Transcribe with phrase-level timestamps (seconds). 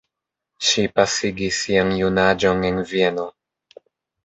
[0.69, 3.29] Ŝi pasigis sian junaĝon en Vieno.